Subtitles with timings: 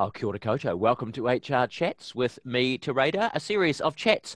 [0.00, 0.76] Oh, kia ora koutou.
[0.76, 4.34] Welcome to HR Chats with me, Te Radar, a series of chats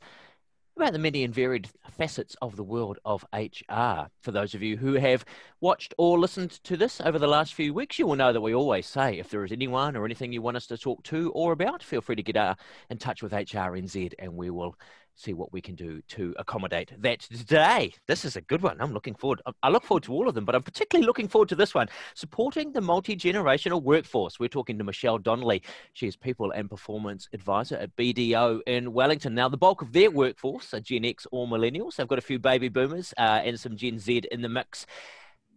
[0.76, 4.06] about the many and varied facets of the world of HR.
[4.20, 5.24] For those of you who have
[5.60, 8.54] watched or listened to this over the last few weeks, you will know that we
[8.54, 11.50] always say if there is anyone or anything you want us to talk to or
[11.50, 12.54] about, feel free to get uh,
[12.88, 14.76] in touch with HRNZ and we will
[15.18, 17.92] see what we can do to accommodate that today.
[18.06, 18.80] This is a good one.
[18.80, 19.42] I'm looking forward.
[19.62, 21.88] I look forward to all of them, but I'm particularly looking forward to this one
[22.14, 24.38] supporting the multi generational workforce.
[24.38, 25.62] We're talking to Michelle Donnelly.
[25.92, 29.34] She is People and Performance Advisor at BDO in Wellington.
[29.34, 31.96] Now, the bulk of their workforce are Gen X or millennials.
[31.96, 34.86] They've got a few baby boomers uh, and some Gen Z in the mix.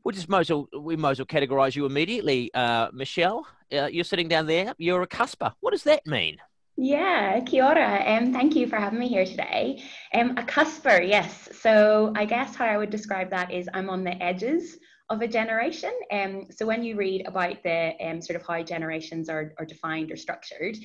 [0.03, 3.45] We'll just might well, we might as well categorise you immediately, uh, Michelle.
[3.72, 4.73] Uh, you're sitting down there.
[4.80, 5.53] You're a cusper.
[5.59, 6.38] What does that mean?
[6.84, 8.03] Yeah, kia ora.
[8.08, 9.84] Um, thank you for having me here today.
[10.16, 11.48] Um, a cusper, yes.
[11.62, 14.80] So I guess how I would describe that is I'm on the edges
[15.12, 15.91] of a generation.
[16.12, 20.12] Um, so when you read about the um, sort of how generations are, are defined
[20.12, 20.75] or structured,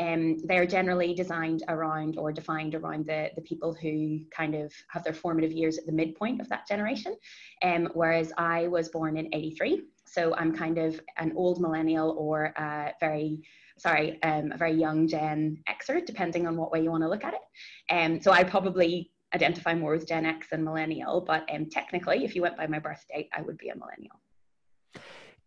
[0.00, 5.04] um, they're generally designed around or defined around the, the people who kind of have
[5.04, 7.14] their formative years at the midpoint of that generation.
[7.62, 9.84] Um, whereas I was born in 83.
[10.14, 13.42] So I'm kind of an old millennial or a very
[13.76, 17.24] sorry, um, a very young Gen Xer, depending on what way you want to look
[17.24, 17.40] at it.
[17.92, 22.36] Um, so I probably identify more as Gen X than millennial, but um, technically, if
[22.36, 24.20] you went by my birth date, I would be a millennial.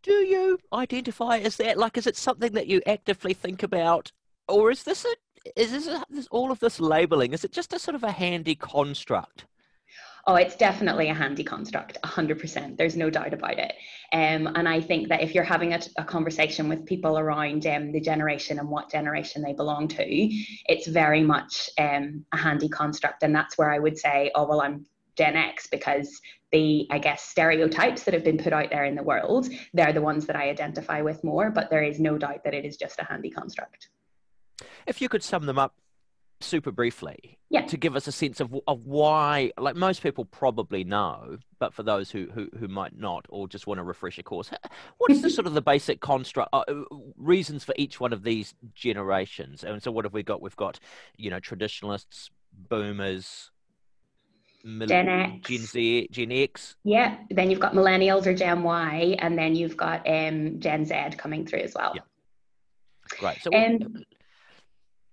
[0.03, 1.77] Do you identify as that?
[1.77, 4.11] Like, is it something that you actively think about,
[4.49, 5.15] or is this a
[5.55, 7.31] is this, a, is all of this labeling?
[7.33, 9.45] Is it just a sort of a handy construct?
[10.29, 12.75] Oh, it's definitely a handy construct, 100%.
[12.75, 13.71] There's no doubt about it.
[14.11, 17.93] Um, and I think that if you're having a, a conversation with people around um,
[17.93, 23.23] the generation and what generation they belong to, it's very much um, a handy construct.
[23.23, 24.85] And that's where I would say, oh, well, I'm
[25.17, 26.19] Gen X because
[26.51, 30.01] the, I guess, stereotypes that have been put out there in the world, they're the
[30.01, 31.51] ones that I identify with more.
[31.51, 33.87] But there is no doubt that it is just a handy construct.
[34.85, 35.73] If you could sum them up
[36.39, 37.65] super briefly yeah.
[37.65, 41.83] to give us a sense of, of why like most people probably know but for
[41.83, 44.51] those who, who, who might not or just want to refresh a course
[44.97, 46.63] what is the sort of the basic construct uh,
[47.17, 50.79] reasons for each one of these generations and so what have we got we've got
[51.17, 52.29] you know traditionalists
[52.69, 53.51] boomers
[54.85, 55.47] Gen X.
[55.47, 56.75] Gen Z, Gen X.
[56.83, 57.17] Yeah.
[57.29, 61.45] Then you've got millennials or Gen Y, and then you've got um, Gen Z coming
[61.45, 61.93] through as well.
[61.95, 62.01] Yeah.
[63.19, 63.41] Great.
[63.41, 64.03] So, um,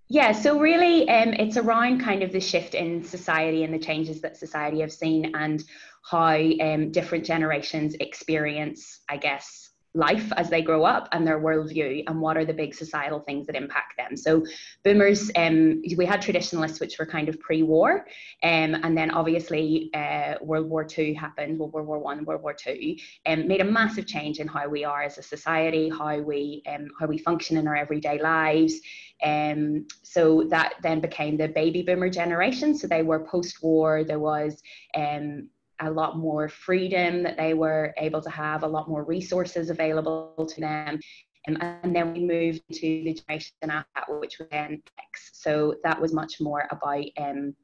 [0.08, 4.20] yeah, so really, um, it's around kind of the shift in society and the changes
[4.20, 5.62] that society have seen, and
[6.02, 12.02] how um, different generations experience, I guess, life as they grow up and their worldview
[12.08, 14.16] and what are the big societal things that impact them.
[14.16, 14.44] So
[14.82, 18.04] boomers um, we had traditionalists which were kind of pre-war
[18.42, 22.54] um, and then obviously uh, world war ii happened well, world war one world war
[22.54, 22.96] two
[23.26, 26.88] um, made a massive change in how we are as a society how we um,
[26.98, 28.80] how we function in our everyday lives
[29.22, 32.76] um, so that then became the baby boomer generation.
[32.76, 34.60] So they were post-war there was
[34.94, 35.48] um,
[35.80, 40.46] a lot more freedom that they were able to have, a lot more resources available
[40.48, 41.00] to them.
[41.46, 45.30] Um, and then we moved to the generation after that, which was then X.
[45.34, 47.54] So that was much more about um,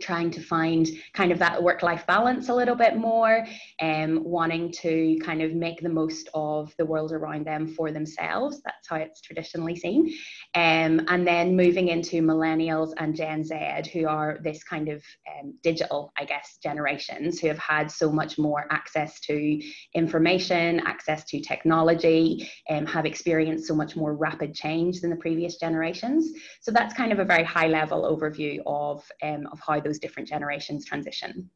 [0.00, 3.46] trying to find kind of that work life balance a little bit more
[3.80, 7.90] and um, wanting to kind of make the most of the world around them for
[7.90, 8.60] themselves.
[8.64, 10.12] That's how it's traditionally seen.
[10.54, 13.54] Um, and then moving into millennials and Gen Z,
[13.92, 18.38] who are this kind of um, digital, I guess, generations who have had so much
[18.38, 19.60] more access to
[19.94, 25.16] information, access to technology, and um, have experienced so much more rapid change than the
[25.16, 26.32] previous generations.
[26.60, 30.28] So that's kind of a very high level overview of, um, of how those different
[30.28, 31.50] generations transition.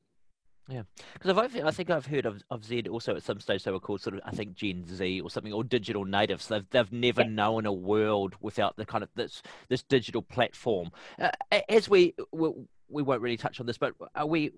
[0.69, 3.81] Yeah, because I think I've heard of, of Z also at some stage they were
[3.81, 6.49] called sort of I think Gen Z or something or digital natives.
[6.49, 7.29] They've they've never yeah.
[7.29, 10.91] known a world without the kind of this this digital platform.
[11.21, 11.31] Uh,
[11.69, 12.51] as we, we
[12.89, 14.53] we won't really touch on this, but are we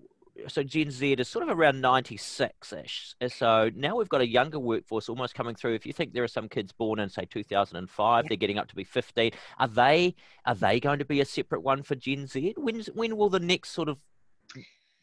[0.47, 3.15] so Gen Z is sort of around 96 ish.
[3.29, 5.73] So now we've got a younger workforce almost coming through.
[5.73, 8.27] If you think there are some kids born in say 2005, yeah.
[8.27, 9.31] they're getting up to be 15.
[9.59, 12.53] Are they are they going to be a separate one for Gen Z?
[12.57, 13.97] When when will the next sort of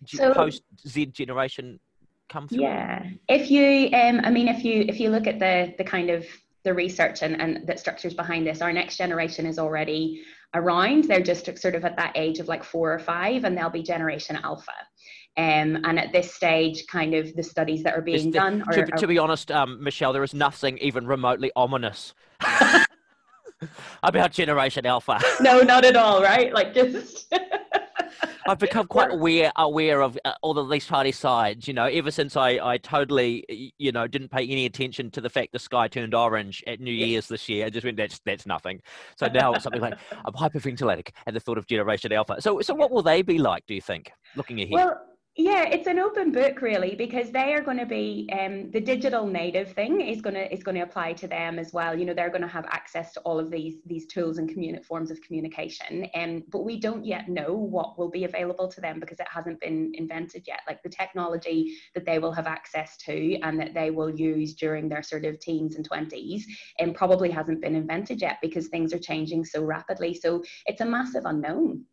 [0.07, 1.81] so, post Z generation
[2.29, 2.63] come through?
[2.63, 6.11] Yeah, if you um, I mean if you if you look at the the kind
[6.11, 6.25] of
[6.65, 10.23] the research and, and the structures behind this, our next generation is already
[10.55, 11.05] around.
[11.05, 13.83] They're just sort of at that age of like four or five, and they'll be
[13.83, 14.73] Generation Alpha.
[15.37, 18.63] Um, and at this stage, kind of the studies that are being the, done.
[18.69, 22.15] Are, to, to, be honest, um, Michelle, there is nothing even remotely ominous
[24.05, 25.21] about Generation Alpha.
[25.41, 26.53] no, not at all, right?
[26.55, 27.35] Like just.
[28.47, 31.67] I've become quite aware aware of uh, all of these party sides.
[31.67, 35.31] You know, ever since I I totally you know didn't pay any attention to the
[35.31, 37.67] fact the sky turned orange at New Year's this year.
[37.67, 38.81] I just went that's that's nothing.
[39.17, 39.95] So now it's something like
[40.25, 42.41] I'm hyperventilating at the thought of Generation Alpha.
[42.41, 43.65] So so what will they be like?
[43.67, 44.73] Do you think looking ahead?
[44.73, 45.01] Well,
[45.37, 49.27] yeah, it's an open book really because they are going to be um, the digital
[49.27, 51.99] native thing is going to is going to apply to them as well.
[51.99, 54.85] You know, they're going to have access to all of these these tools and communi-
[54.85, 56.07] forms of communication.
[56.15, 59.59] Um, but we don't yet know what will be available to them because it hasn't
[59.61, 60.61] been invented yet.
[60.69, 64.89] Like the technology that they will have access to and that they will use during
[64.89, 66.47] their sort of teens and twenties,
[66.79, 70.15] and um, probably hasn't been invented yet because things are changing so rapidly.
[70.15, 71.87] So it's a massive unknown.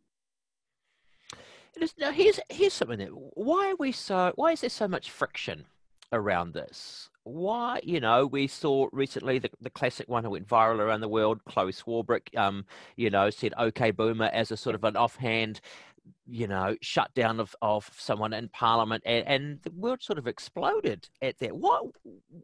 [1.98, 3.00] Now here's here's something.
[3.00, 4.34] That, why are we so?
[4.36, 5.66] Why is there so much friction
[6.12, 7.10] around this?
[7.24, 11.08] Why, you know, we saw recently the, the classic one who went viral around the
[11.08, 12.66] world, Chloe Swarbrick, um,
[12.96, 15.62] you know, said "Okay, Boomer" as a sort of an offhand,
[16.28, 21.08] you know, shutdown of, of someone in Parliament, and, and the world sort of exploded
[21.22, 21.56] at that.
[21.56, 21.86] What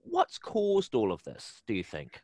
[0.03, 1.63] what's caused all of this?
[1.68, 2.21] Do you think?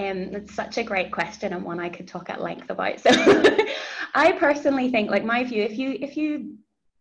[0.00, 3.00] Um, that's such a great question and one I could talk at length about.
[3.00, 3.10] So
[4.14, 6.56] I personally think, like my view, if you if you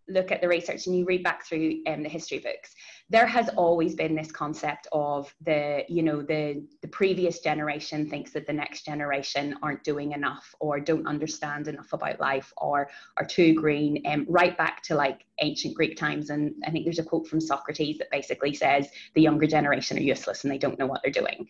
[0.10, 2.74] look at the research and you read back through um, the history books,
[3.12, 8.32] there has always been this concept of the, you know, the the previous generation thinks
[8.32, 13.26] that the next generation aren't doing enough or don't understand enough about life or are
[13.26, 14.04] too green.
[14.06, 17.40] Um, right back to like ancient Greek times, and I think there's a quote from
[17.40, 21.12] Socrates that basically says the younger generation are useless and they don't know what they're
[21.12, 21.48] doing.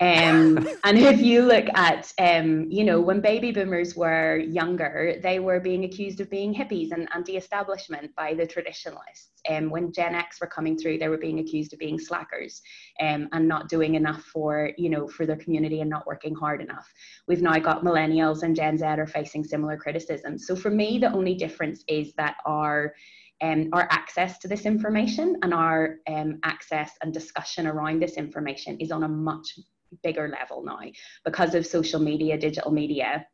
[0.00, 5.40] Um, and if you look at, um, you know, when baby boomers were younger, they
[5.40, 9.42] were being accused of being hippies and anti-establishment by the traditionalists.
[9.46, 12.62] And um, when Gen X were coming through, they were being accused of being slackers
[12.98, 16.62] um, and not doing enough for, you know, for their community and not working hard
[16.62, 16.90] enough.
[17.28, 20.38] We've now got millennials and Gen Z are facing similar criticism.
[20.38, 22.94] So for me, the only difference is that our
[23.42, 28.76] um, our access to this information and our um, access and discussion around this information
[28.80, 29.58] is on a much
[30.02, 30.80] bigger level now
[31.24, 33.26] because of social media, digital media.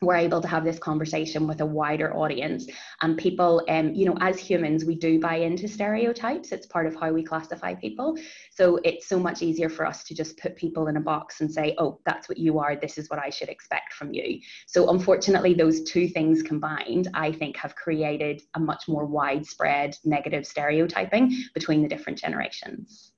[0.00, 2.66] We're able to have this conversation with a wider audience
[3.00, 6.52] and people um, you know as humans we do buy into stereotypes.
[6.52, 8.16] It's part of how we classify people.
[8.50, 11.50] So it's so much easier for us to just put people in a box and
[11.50, 12.76] say oh that's what you are.
[12.76, 14.40] This is what i should expect from you.
[14.66, 20.46] So unfortunately those two things combined i think have created a much more widespread negative
[20.46, 23.13] stereotyping between the different generations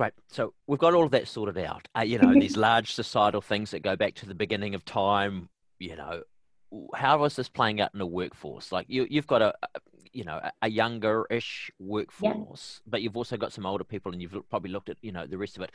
[0.00, 0.14] Great.
[0.28, 1.86] So we've got all of that sorted out.
[1.94, 5.50] Uh, you know, these large societal things that go back to the beginning of time.
[5.78, 6.22] You know,
[6.94, 8.72] how is this playing out in the workforce?
[8.72, 9.52] Like you, you've got a,
[10.14, 12.90] you know, a younger-ish workforce, yeah.
[12.90, 15.36] but you've also got some older people, and you've probably looked at, you know, the
[15.36, 15.72] rest of it.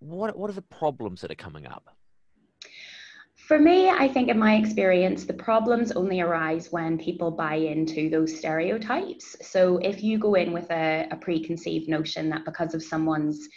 [0.00, 1.94] What What are the problems that are coming up?
[3.48, 8.10] For me, I think in my experience, the problems only arise when people buy into
[8.10, 9.36] those stereotypes.
[9.40, 13.48] So if you go in with a, a preconceived notion that because of someone's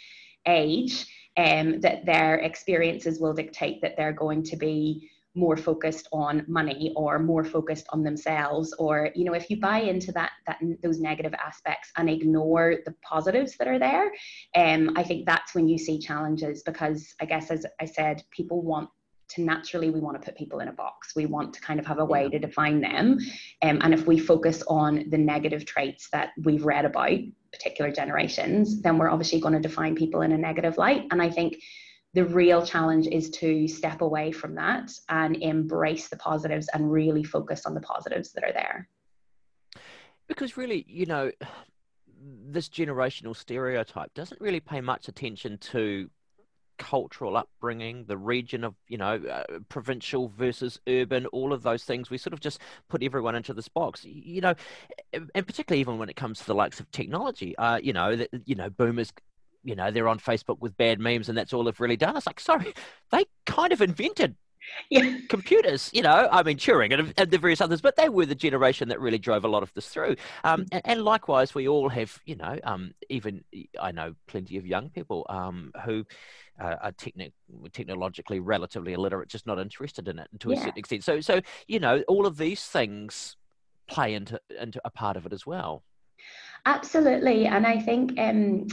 [0.48, 1.04] age,
[1.36, 6.94] um, that their experiences will dictate that they're going to be more focused on money
[6.96, 11.00] or more focused on themselves or you know if you buy into that that those
[11.00, 14.12] negative aspects and ignore the positives that are there
[14.56, 18.60] um i think that's when you see challenges because i guess as i said people
[18.60, 18.90] want
[19.30, 21.14] to naturally we want to put people in a box.
[21.16, 23.18] We want to kind of have a way to define them.
[23.62, 27.18] Um, and if we focus on the negative traits that we've read about
[27.52, 31.06] particular generations then we're obviously going to define people in a negative light.
[31.10, 31.56] And i think
[32.14, 37.24] the real challenge is to step away from that and embrace the positives and really
[37.24, 38.88] focus on the positives that are there.
[40.28, 41.30] Because really you know
[42.50, 46.08] this generational stereotype doesn't really pay much attention to
[46.82, 52.10] cultural upbringing, the region of, you know, uh, provincial versus urban, all of those things.
[52.10, 54.54] We sort of just put everyone into this box, you know,
[55.12, 58.30] and particularly even when it comes to the likes of technology, uh, you know, that,
[58.46, 59.12] you know, boomers
[59.64, 62.16] you know they're on Facebook with bad memes and that's all they've really done.
[62.16, 62.74] It's like sorry,
[63.12, 64.34] they kind of invented
[64.90, 65.18] yeah.
[65.28, 68.34] computers, you know, I mean, Turing and, and, the various others, but they were the
[68.34, 70.16] generation that really drove a lot of this through.
[70.44, 70.68] Um, mm.
[70.72, 73.44] and, and, likewise, we all have, you know, um, even
[73.80, 76.04] I know plenty of young people um, who
[76.60, 77.32] uh, are techni-
[77.72, 80.56] technologically relatively illiterate, just not interested in it to yeah.
[80.56, 81.04] a certain extent.
[81.04, 83.36] So, so you know, all of these things
[83.88, 85.82] play into into a part of it as well.
[86.66, 88.68] Absolutely, and I think um,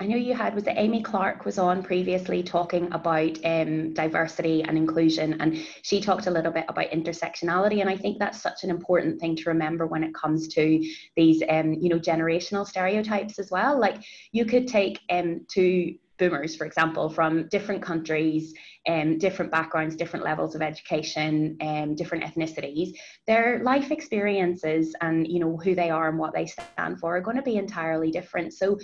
[0.00, 4.62] I know you had was it Amy Clark was on previously talking about um, diversity
[4.62, 8.64] and inclusion, and she talked a little bit about intersectionality, and I think that's such
[8.64, 10.82] an important thing to remember when it comes to
[11.16, 13.78] these, um, you know, generational stereotypes as well.
[13.78, 13.96] Like
[14.32, 18.54] you could take um, two boomers, for example, from different countries,
[18.86, 22.96] um, different backgrounds, different levels of education, um, different ethnicities,
[23.26, 27.20] their life experiences and you know who they are and what they stand for are
[27.20, 28.52] going to be entirely different.
[28.52, 28.78] So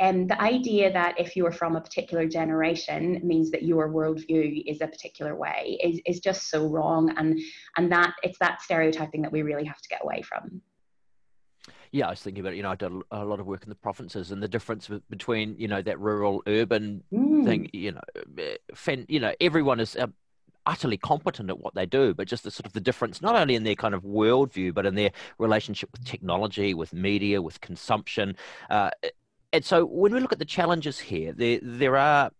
[0.00, 4.62] um, the idea that if you are from a particular generation means that your worldview
[4.66, 7.38] is a particular way is, is just so wrong and
[7.76, 10.60] and that it's that stereotyping that we really have to get away from
[11.92, 13.68] yeah, I was thinking about, it, you know, I did a lot of work in
[13.68, 17.44] the provinces and the difference between, you know, that rural urban mm.
[17.44, 18.00] thing, you know,
[18.38, 20.06] eh, you know, everyone is uh,
[20.66, 23.56] utterly competent at what they do, but just the sort of the difference, not only
[23.56, 28.36] in their kind of worldview, but in their relationship with technology, with media, with consumption.
[28.68, 28.90] Uh,
[29.52, 32.30] and so when we look at the challenges here, there, there are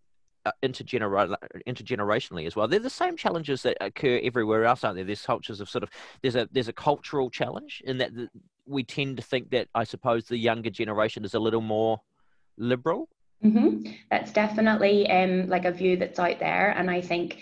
[0.45, 1.35] uh, intergener-
[1.67, 2.67] intergenerationally as well.
[2.67, 5.05] They're the same challenges that occur everywhere else, aren't there?
[5.05, 5.89] There's cultures of sort of
[6.21, 8.11] there's a there's a cultural challenge in that
[8.71, 12.01] we tend to think that I suppose the younger generation is a little more
[12.57, 13.09] liberal.
[13.43, 13.91] Mm-hmm.
[14.09, 17.39] That's definitely um, like a view that's out there, and I think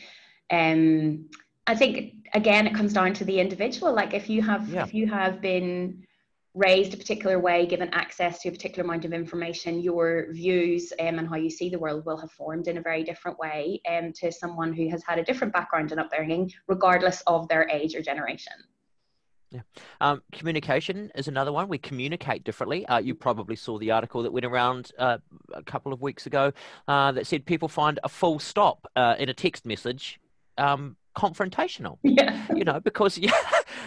[0.51, 1.29] um,
[1.67, 3.93] I think again it comes down to the individual.
[3.93, 4.83] Like if you have yeah.
[4.83, 6.05] if you have been
[6.55, 11.19] raised a particular way, given access to a particular amount of information, your views um,
[11.19, 14.11] and how you see the world will have formed in a very different way um,
[14.13, 18.01] to someone who has had a different background and upbringing, regardless of their age or
[18.01, 18.53] generation.
[19.51, 19.61] Yeah.
[19.99, 21.67] Um, communication is another one.
[21.67, 22.85] We communicate differently.
[22.85, 25.17] Uh, you probably saw the article that went around uh,
[25.53, 26.53] a couple of weeks ago
[26.87, 30.19] uh, that said people find a full stop uh, in a text message
[30.57, 31.97] um, confrontational.
[32.03, 32.45] Yeah.
[32.53, 33.31] You know, because yeah,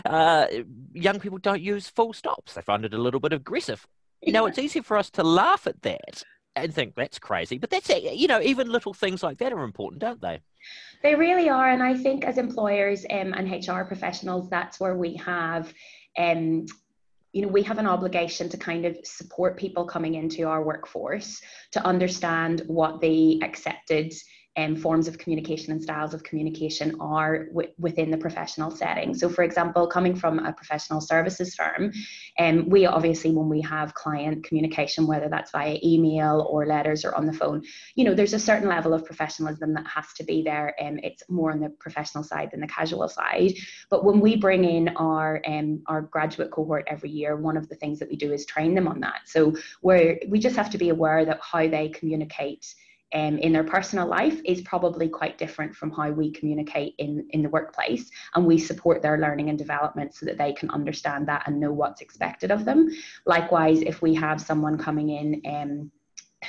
[0.04, 0.46] uh,
[0.92, 2.54] young people don't use full stops.
[2.54, 3.86] They find it a little bit aggressive.
[4.20, 4.32] Yeah.
[4.32, 6.22] Now, it's easy for us to laugh at that
[6.54, 10.00] and think that's crazy, but that's, you know, even little things like that are important,
[10.00, 10.40] don't they?
[11.02, 11.70] They really are.
[11.70, 15.72] And I think as employers um, and HR professionals, that's where we have
[16.18, 16.66] um,
[17.32, 21.40] you know we have an obligation to kind of support people coming into our workforce
[21.72, 24.12] to understand what the accepted
[24.56, 29.14] um, forms of communication and styles of communication are w- within the professional setting.
[29.14, 31.92] So, for example, coming from a professional services firm,
[32.38, 37.14] um, we obviously, when we have client communication, whether that's via email or letters or
[37.14, 37.62] on the phone,
[37.94, 40.74] you know, there's a certain level of professionalism that has to be there.
[40.78, 43.54] And um, it's more on the professional side than the casual side.
[43.88, 47.74] But when we bring in our um, our graduate cohort every year, one of the
[47.76, 49.22] things that we do is train them on that.
[49.24, 52.74] So, where we just have to be aware that how they communicate
[53.14, 57.42] um, in their personal life is probably quite different from how we communicate in, in
[57.42, 58.10] the workplace.
[58.34, 61.72] And we support their learning and development so that they can understand that and know
[61.72, 62.88] what's expected of them.
[63.26, 65.90] Likewise, if we have someone coming in, um,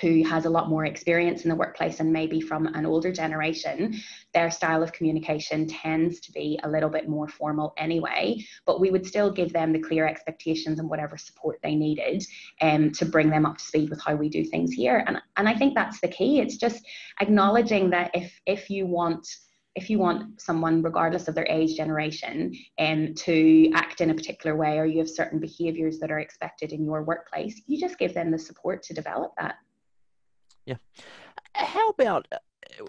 [0.01, 3.95] who has a lot more experience in the workplace and maybe from an older generation,
[4.33, 8.43] their style of communication tends to be a little bit more formal anyway.
[8.65, 12.25] But we would still give them the clear expectations and whatever support they needed
[12.61, 15.03] um, to bring them up to speed with how we do things here.
[15.05, 16.39] And, and I think that's the key.
[16.39, 16.83] It's just
[17.19, 19.27] acknowledging that if if you want
[19.75, 24.55] if you want someone, regardless of their age generation, um, to act in a particular
[24.55, 28.13] way, or you have certain behaviors that are expected in your workplace, you just give
[28.13, 29.55] them the support to develop that.
[30.65, 30.75] Yeah.
[31.55, 32.37] How about uh,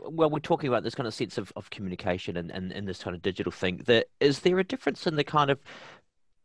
[0.08, 3.02] well, we're talking about this kind of sense of, of communication and, and, and this
[3.02, 3.82] kind of digital thing.
[3.86, 5.58] That is there a difference in the kind of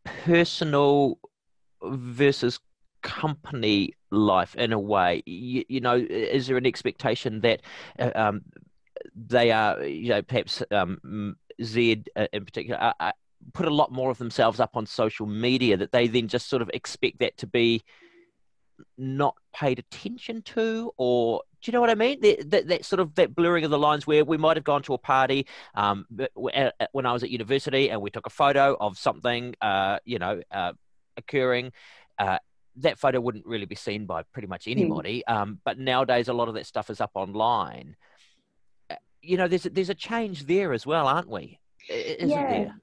[0.04, 1.18] personal
[1.82, 2.58] versus
[3.02, 5.22] company life in a way?
[5.26, 7.62] You, you know, is there an expectation that
[7.98, 8.42] uh, um,
[9.14, 12.92] they are, you know, perhaps um, Z uh, in particular,
[13.54, 16.62] put a lot more of themselves up on social media that they then just sort
[16.62, 17.82] of expect that to be
[18.98, 22.20] not paid attention to or do you know what I mean?
[22.20, 24.82] That, that, that, sort of that blurring of the lines where we might have gone
[24.84, 28.96] to a party um, when I was at university and we took a photo of
[28.96, 30.72] something, uh, you know, uh,
[31.18, 31.72] occurring.
[32.18, 32.38] Uh,
[32.76, 34.70] that photo wouldn't really be seen by pretty much hmm.
[34.70, 35.22] anybody.
[35.28, 35.34] Mm.
[35.34, 37.96] Um, but nowadays, a lot of that stuff is up online.
[38.88, 41.58] Uh, you know, there's a, there's a change there as well, aren't we?
[41.88, 42.48] Isn't yeah.
[42.48, 42.74] there?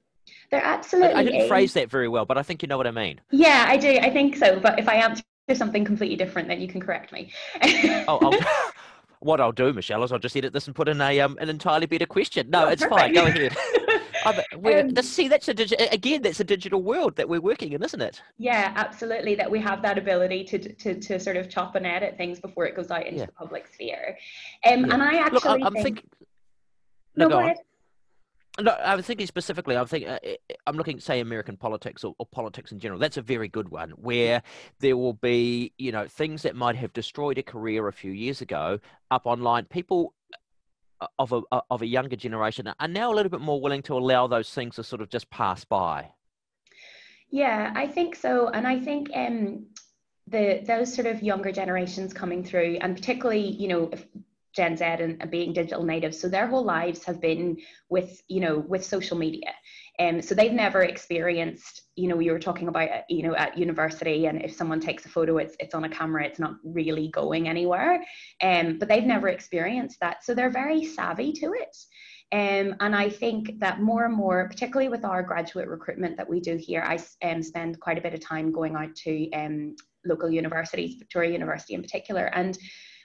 [0.51, 1.13] There absolutely.
[1.13, 1.48] I, I didn't is.
[1.48, 3.22] phrase that very well, but I think you know what I mean.
[3.32, 3.98] Yeah, I do.
[4.01, 4.60] I think so.
[4.60, 5.24] But if I answer
[5.56, 7.32] something completely different, then you can correct me.
[8.08, 8.38] oh,
[9.20, 11.50] what I'll do, Michelle, is I'll just edit this and put in a um, an
[11.50, 12.50] entirely better question.
[12.50, 13.00] No, oh, it's perfect.
[13.00, 13.13] fine.
[13.13, 13.56] Go ahead.
[14.98, 18.01] um, see, that's a digi- again, that's a digital world that we're working in, isn't
[18.01, 18.22] it?
[18.38, 19.36] Yeah, absolutely.
[19.36, 22.66] That we have that ability to to, to sort of chop and edit things before
[22.66, 23.25] it goes out into yeah.
[23.27, 24.18] the public sphere.
[24.66, 24.94] Um, yeah.
[24.94, 25.84] and I actually Look, I, am think.
[25.84, 26.10] Thinking...
[27.16, 27.58] No, no, go, go ahead.
[28.59, 29.77] No, I was thinking specifically.
[29.77, 30.09] I'm thinking.
[30.09, 30.19] Uh,
[30.65, 32.99] I'm looking, say, American politics or, or, politics in general.
[32.99, 34.41] That's a very good one, where
[34.79, 38.41] there will be, you know, things that might have destroyed a career a few years
[38.41, 38.79] ago
[39.11, 39.65] up online.
[39.65, 40.13] People
[40.99, 43.83] uh, of a uh, of a younger generation are now a little bit more willing
[43.83, 46.09] to allow those things to sort of just pass by.
[47.29, 49.67] Yeah, I think so, and I think um,
[50.25, 53.91] the those sort of younger generations coming through, and particularly, you know,
[54.57, 56.19] Gen Z and being digital natives.
[56.19, 57.57] So their whole lives have been
[57.89, 59.53] with, you know, with social media.
[59.99, 63.57] Um, so they've never experienced, you know, you were talking about, uh, you know, at
[63.57, 67.07] university, and if someone takes a photo, it's it's on a camera, it's not really
[67.09, 68.03] going anywhere.
[68.41, 71.75] Um, but they've never experienced that, so they're very savvy to it.
[72.31, 76.39] Um, and I think that more and more, particularly with our graduate recruitment that we
[76.41, 76.95] do here, I
[77.27, 81.73] um, spend quite a bit of time going out to um, local universities, Victoria University
[81.73, 82.57] in particular, and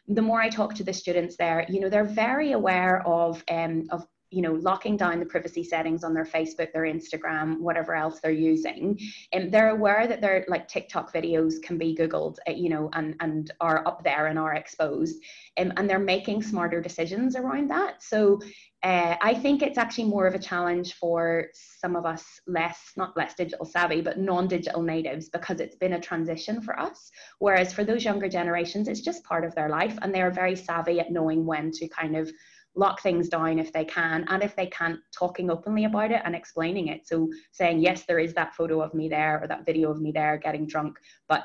[0.09, 3.85] the more I talk to the students there, you know, they're very aware of um,
[3.90, 8.21] of you know locking down the privacy settings on their facebook their instagram whatever else
[8.21, 8.99] they're using.
[9.33, 13.15] And they're aware that their like tiktok videos can be googled uh, you know and
[13.21, 15.23] and are up there and are exposed.
[15.59, 18.03] Um, and they're making smarter decisions around that.
[18.03, 18.41] So
[18.83, 23.17] uh, I think it's actually more of a challenge for some of us less, not
[23.17, 27.12] less digital savvy, but non digital natives because it's been a transition for us.
[27.39, 30.57] Whereas for those younger generations, it's just part of their life and they are very
[30.57, 32.33] savvy at knowing when to kind of
[32.75, 36.35] lock things down if they can and if they can't talking openly about it and
[36.35, 37.07] explaining it.
[37.07, 40.12] So saying yes there is that photo of me there or that video of me
[40.12, 40.99] there getting drunk.
[41.29, 41.45] But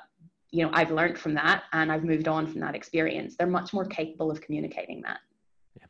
[0.52, 3.36] you know i've learned from that and i've moved on from that experience.
[3.36, 5.20] They're much more capable of communicating that.
[5.78, 5.86] Yeah.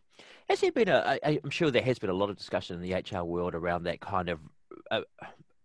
[0.49, 2.95] has there been a i'm sure there has been a lot of discussion in the
[2.95, 4.39] hr world around that kind of
[4.91, 5.01] uh,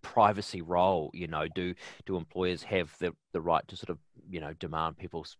[0.02, 1.74] privacy role you know do
[2.06, 3.98] do employers have the the right to sort of
[4.28, 5.36] you know demand people's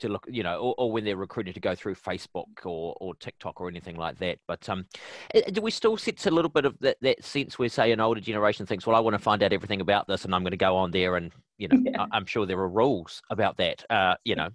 [0.00, 3.14] to look, you know, or, or, when they're recruiting to go through Facebook or, or
[3.16, 4.38] TikTok or anything like that.
[4.46, 4.86] But um,
[5.34, 8.00] eh, do we still sense a little bit of that, that sense where, say, an
[8.00, 10.52] older generation thinks, well, I want to find out everything about this and I'm going
[10.52, 12.06] to go on there and, you know, yeah.
[12.12, 13.84] I, am sure there are rules about that.
[13.90, 14.48] Uh, you know,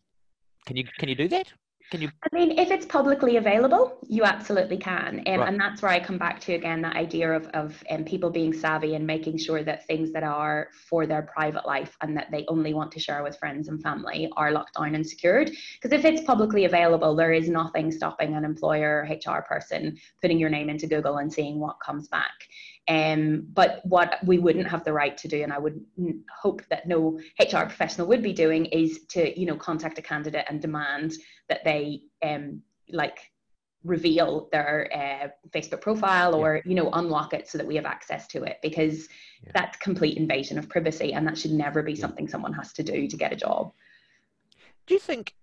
[0.66, 1.52] can you can you do that?
[1.92, 2.10] Can you?
[2.24, 5.48] I mean, if it's publicly available, you absolutely can, um, right.
[5.50, 8.54] and that's where I come back to again that idea of of um, people being
[8.54, 12.46] savvy and making sure that things that are for their private life and that they
[12.48, 15.52] only want to share with friends and family are locked down and secured.
[15.82, 20.40] Because if it's publicly available, there is nothing stopping an employer or HR person putting
[20.40, 22.32] your name into Google and seeing what comes back.
[22.88, 25.80] Um, but what we wouldn't have the right to do, and I would
[26.42, 30.46] hope that no HR professional would be doing, is to you know contact a candidate
[30.50, 31.14] and demand
[31.48, 33.32] that they um, like
[33.84, 36.62] reveal their uh, Facebook profile or yeah.
[36.66, 39.08] you know unlock it so that we have access to it because
[39.44, 39.52] yeah.
[39.54, 42.02] that's complete invasion of privacy and that should never be yeah.
[42.02, 43.72] something someone has to do to get a job.
[44.88, 45.36] Do you think,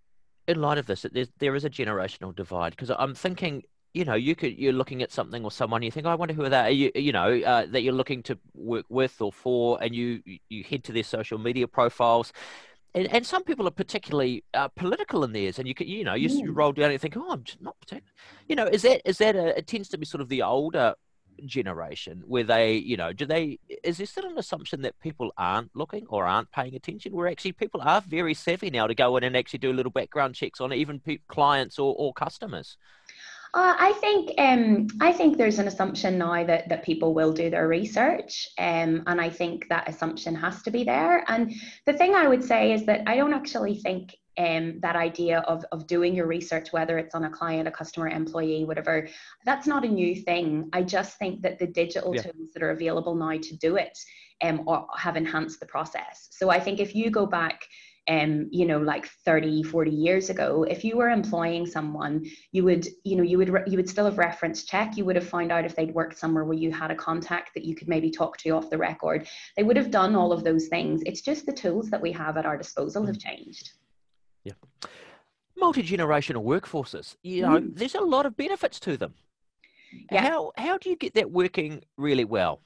[0.46, 2.70] in light of this, that there is a generational divide?
[2.70, 3.62] Because I'm thinking
[3.94, 6.35] you know, you could you're looking at something or someone, you think, oh, I wonder
[6.35, 9.83] who that are you you know uh, that you're looking to work with or for,
[9.83, 12.33] and you you head to their social media profiles.
[12.94, 16.14] And, and some people are particularly uh, political in theirs, and you can, you know,
[16.14, 16.57] you, mm.
[16.57, 18.11] roll down and you think, oh, I'm just not particular.
[18.48, 20.94] You know, is that is that a, it tends to be sort of the older
[21.46, 25.74] generation where they, you know, do they, is there still an assumption that people aren't
[25.74, 27.12] looking or aren't paying attention?
[27.12, 29.92] Where actually people are very savvy now to go in and actually do a little
[29.92, 32.77] background checks on even pe- clients or, or customers.
[33.54, 37.48] Uh, I think um, I think there's an assumption now that that people will do
[37.48, 41.24] their research, um, and I think that assumption has to be there.
[41.28, 41.52] And
[41.87, 45.64] the thing I would say is that I don't actually think um, that idea of,
[45.72, 49.08] of doing your research, whether it's on a client, a customer, employee, whatever,
[49.44, 50.68] that's not a new thing.
[50.72, 52.22] I just think that the digital yeah.
[52.22, 53.98] tools that are available now to do it
[54.42, 56.28] um, have enhanced the process.
[56.30, 57.62] So I think if you go back
[58.08, 62.88] um, you know, like 30, 40 years ago, if you were employing someone, you would,
[63.04, 64.96] you know, you would, re- you would still have reference check.
[64.96, 67.64] You would have found out if they'd worked somewhere where you had a contact that
[67.64, 69.28] you could maybe talk to off the record.
[69.56, 71.02] They would have done all of those things.
[71.04, 73.72] It's just the tools that we have at our disposal have changed.
[74.44, 74.54] Yeah.
[75.56, 77.76] Multi generational workforces, you know, mm.
[77.76, 79.14] there's a lot of benefits to them.
[80.10, 80.22] Yeah.
[80.22, 82.60] How, how do you get that working really well?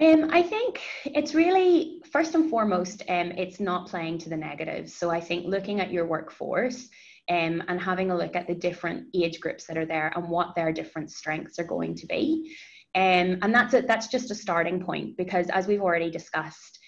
[0.00, 4.92] Um, I think it's really first and foremost, um, it's not playing to the negatives.
[4.94, 6.88] So I think looking at your workforce
[7.30, 10.56] um, and having a look at the different age groups that are there and what
[10.56, 12.56] their different strengths are going to be.
[12.96, 16.80] Um, and that's a, that's just a starting point because as we've already discussed,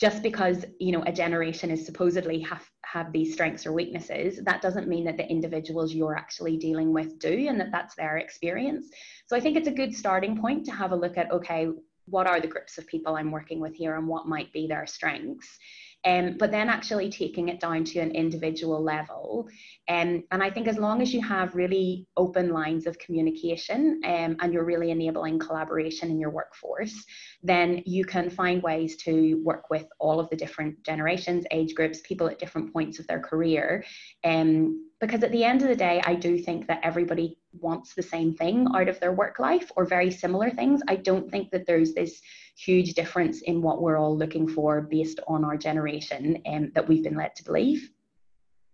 [0.00, 4.60] just because you know a generation is supposedly have have these strengths or weaknesses that
[4.60, 8.88] doesn't mean that the individuals you're actually dealing with do and that that's their experience
[9.28, 11.68] so i think it's a good starting point to have a look at okay
[12.06, 14.86] what are the groups of people I'm working with here and what might be their
[14.86, 15.58] strengths.
[16.04, 19.48] Um, but then actually taking it down to an individual level.
[19.88, 24.36] Um, and I think as long as you have really open lines of communication um,
[24.40, 27.04] and you're really enabling collaboration in your workforce,
[27.44, 32.00] then you can find ways to work with all of the different generations, age groups,
[32.00, 33.84] people at different points of their career.
[34.24, 38.02] Um, because at the end of the day, I do think that everybody wants the
[38.02, 40.82] same thing out of their work life or very similar things.
[40.88, 42.20] I don't think that there's this
[42.56, 47.04] huge difference in what we're all looking for based on our generation um, that we've
[47.04, 47.90] been led to believe.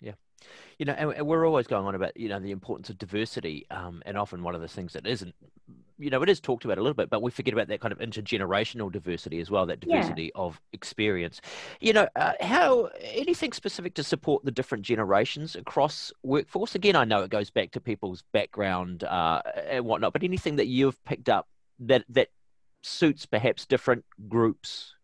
[0.00, 0.12] Yeah.
[0.78, 4.02] You know, and we're always going on about you know the importance of diversity, um,
[4.06, 5.34] and often one of the things that isn't,
[5.98, 7.92] you know, it is talked about a little bit, but we forget about that kind
[7.92, 10.40] of intergenerational diversity as well, that diversity yeah.
[10.40, 11.40] of experience.
[11.80, 16.74] You know, uh, how anything specific to support the different generations across workforce?
[16.74, 20.66] Again, I know it goes back to people's background uh, and whatnot, but anything that
[20.66, 21.48] you've picked up
[21.80, 22.28] that that
[22.82, 24.94] suits perhaps different groups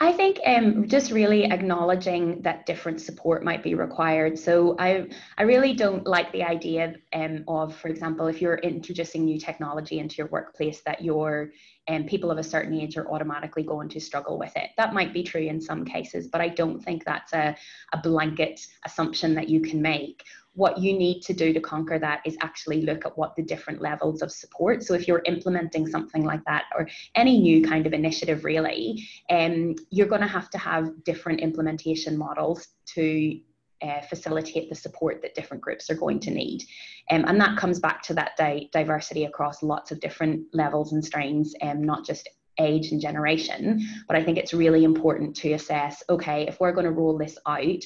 [0.00, 4.36] I think um, just really acknowledging that different support might be required.
[4.36, 5.06] So I,
[5.38, 10.00] I really don't like the idea um, of, for example, if you're introducing new technology
[10.00, 11.52] into your workplace, that your
[11.88, 14.70] um, people of a certain age are automatically going to struggle with it.
[14.76, 17.56] That might be true in some cases, but I don't think that's a,
[17.92, 20.22] a blanket assumption that you can make
[20.54, 23.82] what you need to do to conquer that is actually look at what the different
[23.82, 24.82] levels of support.
[24.82, 29.74] So if you're implementing something like that or any new kind of initiative really, um,
[29.90, 33.38] you're going to have to have different implementation models to
[33.84, 36.64] uh, facilitate the support that different groups are going to need.
[37.10, 41.04] Um, and that comes back to that di- diversity across lots of different levels and
[41.04, 43.86] strains, um, not just age and generation.
[44.06, 47.36] But I think it's really important to assess okay, if we're going to roll this
[47.46, 47.84] out,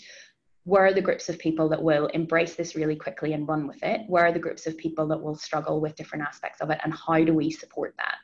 [0.65, 3.83] where are the groups of people that will embrace this really quickly and run with
[3.83, 4.03] it?
[4.07, 6.79] Where are the groups of people that will struggle with different aspects of it?
[6.85, 8.17] And how do we support that?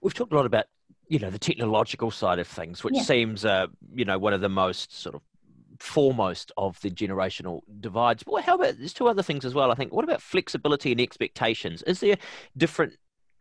[0.00, 0.66] We've talked a lot about,
[1.08, 3.02] you know, the technological side of things, which yeah.
[3.02, 5.22] seems, uh, you know, one of the most sort of
[5.78, 8.22] foremost of the generational divides.
[8.22, 9.70] But how about there's two other things as well?
[9.70, 9.92] I think.
[9.92, 11.82] What about flexibility and expectations?
[11.82, 12.16] Is there
[12.56, 12.94] different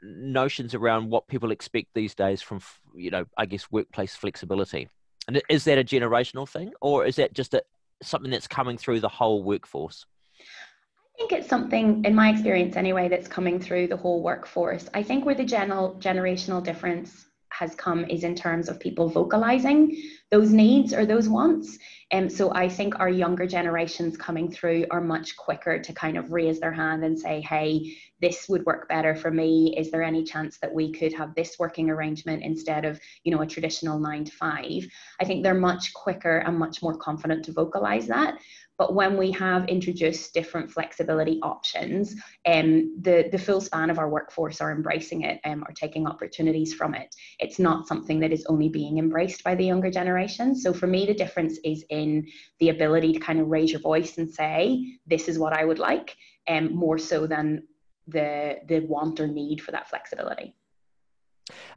[0.03, 2.61] notions around what people expect these days from,
[2.95, 4.89] you know, I guess workplace flexibility?
[5.27, 7.63] And is that a generational thing, or is that just a,
[8.01, 10.05] something that's coming through the whole workforce?
[10.39, 14.87] I think it's something, in my experience anyway, that's coming through the whole workforce.
[14.93, 17.26] I think where the general generational difference
[17.57, 19.95] has come is in terms of people vocalizing
[20.29, 21.77] those needs or those wants.
[22.11, 26.17] And um, so I think our younger generations coming through are much quicker to kind
[26.17, 29.75] of raise their hand and say, hey, this would work better for me.
[29.77, 33.41] Is there any chance that we could have this working arrangement instead of, you know,
[33.41, 34.87] a traditional nine to five?
[35.19, 38.37] I think they're much quicker and much more confident to vocalize that.
[38.77, 44.09] But when we have introduced different flexibility options, um, the, the full span of our
[44.09, 47.15] workforce are embracing it um, or taking opportunities from it.
[47.39, 50.55] It's not something that is only being embraced by the younger generation.
[50.55, 52.27] So for me, the difference is in
[52.59, 55.79] the ability to kind of raise your voice and say, this is what I would
[55.79, 56.15] like,
[56.47, 57.63] um, more so than
[58.07, 60.55] the, the want or need for that flexibility.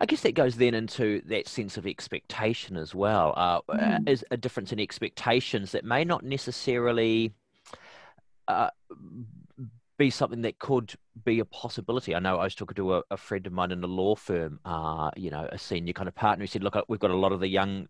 [0.00, 3.34] I guess that goes then into that sense of expectation as well.
[3.36, 4.08] Uh, mm.
[4.08, 7.32] Is a difference in expectations that may not necessarily
[8.48, 8.70] uh,
[9.98, 12.14] be something that could be a possibility.
[12.14, 14.58] I know I was talking to a, a friend of mine in a law firm,
[14.64, 17.32] uh, you know, a senior kind of partner He said, "Look, we've got a lot
[17.32, 17.86] of the young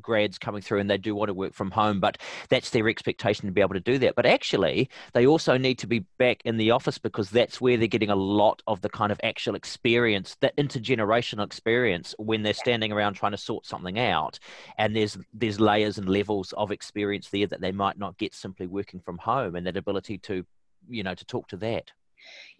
[0.00, 3.46] grads coming through and they do want to work from home, but that's their expectation
[3.46, 4.14] to be able to do that.
[4.14, 7.86] But actually, they also need to be back in the office because that's where they're
[7.86, 12.92] getting a lot of the kind of actual experience, that intergenerational experience when they're standing
[12.92, 14.38] around trying to sort something out.
[14.78, 18.66] And there's there's layers and levels of experience there that they might not get simply
[18.66, 20.44] working from home and that ability to,
[20.88, 21.90] you know, to talk to that.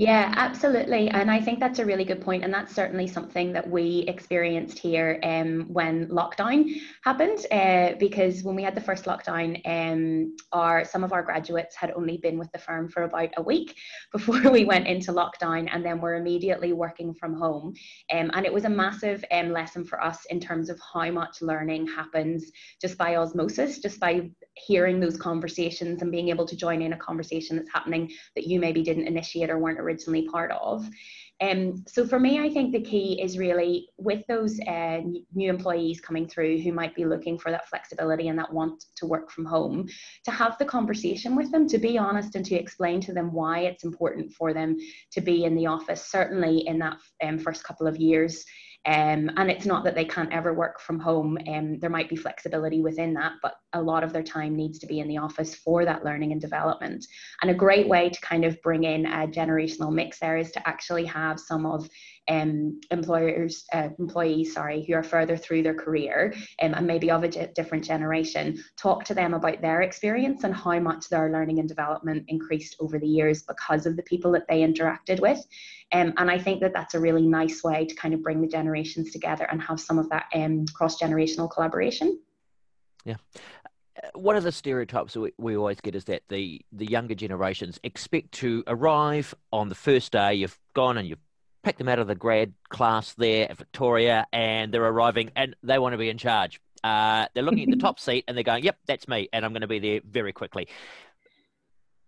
[0.01, 1.11] Yeah, absolutely.
[1.11, 2.42] And I think that's a really good point.
[2.42, 7.44] And that's certainly something that we experienced here um, when lockdown happened.
[7.53, 11.90] Uh, because when we had the first lockdown, um, our some of our graduates had
[11.90, 13.77] only been with the firm for about a week
[14.12, 17.75] before we went into lockdown, and then were immediately working from home.
[18.11, 21.42] Um, and it was a massive um, lesson for us in terms of how much
[21.42, 26.81] learning happens just by osmosis, just by hearing those conversations and being able to join
[26.81, 30.89] in a conversation that's happening that you maybe didn't initiate or weren't originally part of.
[31.43, 35.01] Um, so for me, I think the key is really with those uh,
[35.35, 39.07] new employees coming through who might be looking for that flexibility and that want to
[39.07, 39.89] work from home,
[40.25, 43.61] to have the conversation with them, to be honest and to explain to them why
[43.61, 44.77] it's important for them
[45.13, 48.45] to be in the office, certainly in that um, first couple of years.
[48.87, 51.37] Um, and it's not that they can't ever work from home.
[51.47, 54.87] Um, there might be flexibility within that, but a lot of their time needs to
[54.87, 57.07] be in the office for that learning and development.
[57.43, 60.66] And a great way to kind of bring in a generational mix there is to
[60.66, 61.90] actually have some of
[62.29, 67.25] um, employers, uh, employees, sorry, who are further through their career um, and maybe of
[67.25, 71.69] a different generation, talk to them about their experience and how much their learning and
[71.69, 75.45] development increased over the years because of the people that they interacted with.
[75.93, 78.49] Um, and I think that that's a really nice way to kind of bring the
[78.49, 82.21] generations together and have some of that um, cross generational collaboration.
[83.05, 83.17] Yeah
[84.03, 87.79] uh, one of the stereotypes we, we always get is that the, the younger generations
[87.83, 91.19] expect to arrive on the first day you've gone and you've
[91.62, 95.79] picked them out of the grad class there at Victoria and they're arriving and they
[95.79, 98.64] want to be in charge Uh, they're looking at the top seat and they're going,
[98.64, 100.68] "Yep, that's me, and I'm going to be there very quickly."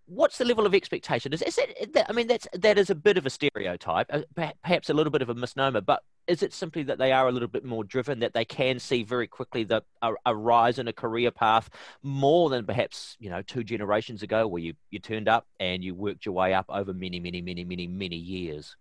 [0.06, 1.32] What's the level of expectation?
[1.32, 1.96] Is, is it?
[2.08, 5.22] I mean, that's that is a bit of a stereotype, uh, perhaps a little bit
[5.22, 5.80] of a misnomer.
[5.80, 8.78] But is it simply that they are a little bit more driven, that they can
[8.78, 11.70] see very quickly the a, a rise in a career path
[12.02, 15.94] more than perhaps you know two generations ago, where you you turned up and you
[15.94, 18.76] worked your way up over many, many, many, many, many years?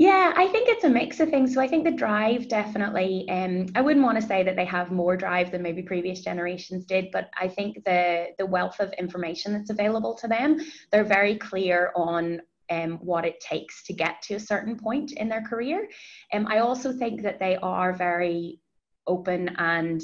[0.00, 1.52] Yeah, I think it's a mix of things.
[1.52, 4.90] So I think the drive definitely, um, I wouldn't want to say that they have
[4.90, 9.52] more drive than maybe previous generations did, but I think the the wealth of information
[9.52, 10.56] that's available to them,
[10.90, 15.28] they're very clear on um, what it takes to get to a certain point in
[15.28, 15.86] their career.
[16.32, 18.58] Um, I also think that they are very
[19.06, 20.00] open and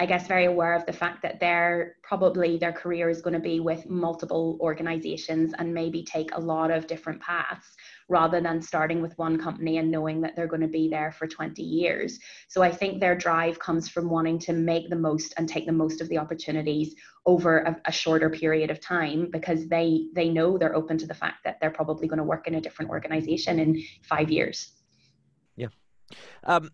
[0.00, 3.38] I guess very aware of the fact that their probably their career is going to
[3.38, 7.76] be with multiple organizations and maybe take a lot of different paths
[8.10, 11.28] rather than starting with one company and knowing that they're going to be there for
[11.28, 12.18] 20 years.
[12.48, 15.72] So I think their drive comes from wanting to make the most and take the
[15.72, 20.58] most of the opportunities over a, a shorter period of time because they they know
[20.58, 23.60] they're open to the fact that they're probably going to work in a different organization
[23.60, 24.72] in five years.
[25.54, 25.68] Yeah.
[26.42, 26.70] Um,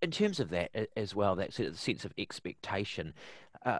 [0.00, 3.14] in terms of that as well, that sense of expectation,
[3.64, 3.78] uh,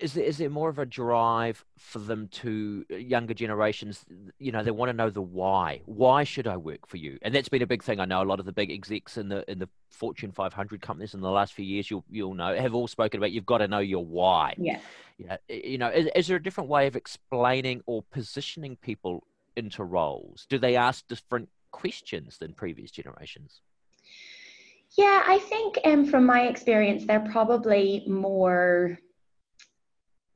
[0.00, 4.04] is there, is there more of a drive for them to uh, younger generations
[4.38, 5.80] you know they want to know the why.
[5.86, 7.18] Why should i work for you?
[7.22, 8.00] And that's been a big thing.
[8.00, 11.14] I know a lot of the big execs in the in the fortune 500 companies
[11.14, 13.68] in the last few years you'll you'll know have all spoken about you've got to
[13.68, 14.54] know your why.
[14.58, 14.78] Yeah.
[15.18, 19.26] You know, you know is, is there a different way of explaining or positioning people
[19.56, 20.46] into roles?
[20.48, 23.60] Do they ask different questions than previous generations?
[24.96, 28.98] Yeah i think um, from my experience they're probably more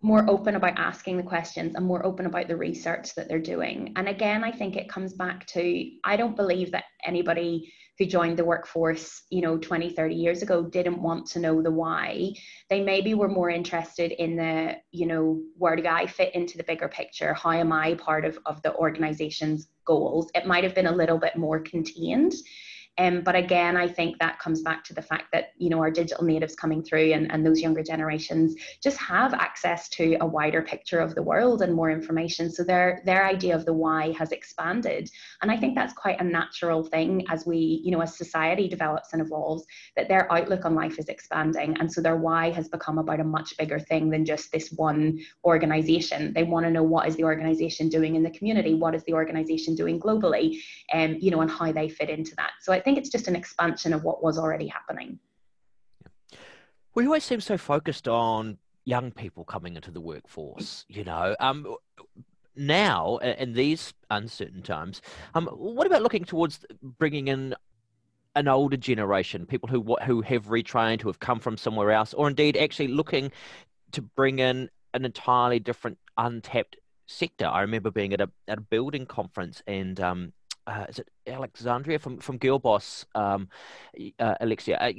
[0.02, 3.92] more open about asking the questions and more open about the research that they're doing.
[3.96, 8.38] And again, I think it comes back to I don't believe that anybody who joined
[8.38, 12.32] the workforce, you know, 20, 30 years ago didn't want to know the why.
[12.70, 16.64] They maybe were more interested in the, you know, where do I fit into the
[16.64, 17.34] bigger picture?
[17.34, 20.30] How am I part of, of the organization's goals?
[20.34, 22.32] It might have been a little bit more contained.
[22.98, 25.90] Um, but again, I think that comes back to the fact that you know our
[25.90, 30.62] digital natives coming through and, and those younger generations just have access to a wider
[30.62, 32.50] picture of the world and more information.
[32.50, 35.10] So their their idea of the why has expanded,
[35.42, 39.12] and I think that's quite a natural thing as we you know as society develops
[39.12, 39.64] and evolves
[39.96, 43.24] that their outlook on life is expanding, and so their why has become about a
[43.24, 46.32] much bigger thing than just this one organization.
[46.34, 49.14] They want to know what is the organization doing in the community, what is the
[49.14, 50.58] organization doing globally,
[50.92, 52.52] and um, you know, and how they fit into that.
[52.60, 55.18] So I think it's just an expansion of what was already happening.
[56.94, 61.36] We always seem so focused on young people coming into the workforce, you know.
[61.38, 61.76] Um,
[62.56, 65.00] now, in these uncertain times,
[65.34, 67.54] um, what about looking towards bringing in
[68.34, 72.28] an older generation, people who who have retrained, who have come from somewhere else, or
[72.28, 73.30] indeed actually looking
[73.92, 77.46] to bring in an entirely different, untapped sector?
[77.46, 80.32] I remember being at a at a building conference and um,
[80.66, 83.48] uh, is it Alexandria from from Girlboss, um,
[84.18, 84.78] uh, Alexia.
[84.78, 84.92] Uh,